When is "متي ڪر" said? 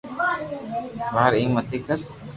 1.55-1.97